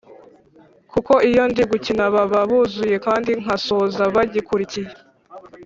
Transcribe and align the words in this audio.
kuko 0.91 1.13
iyo 1.29 1.43
ndi 1.51 1.63
gukina 1.71 2.03
baba 2.13 2.39
buzuye 2.49 2.95
kandi 3.05 3.31
nkasoza 3.41 4.03
bagikurikiye 4.15 4.91